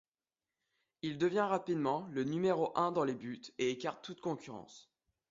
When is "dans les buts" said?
2.91-3.43